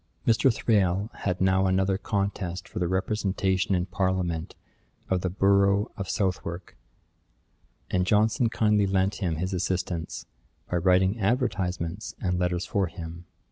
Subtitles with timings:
[0.25, 0.51] Mr.
[0.51, 4.55] Thrale had now another contest for the representation in parliament
[5.11, 6.75] of the borough of Southwark,
[7.91, 10.25] and Johnson kindly lent him his assistance,
[10.67, 13.25] by writing advertisements and letters for him.